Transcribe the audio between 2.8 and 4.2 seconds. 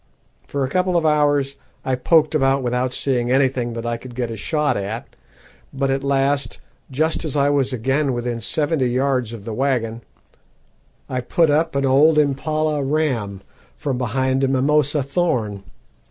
seeing anything that I could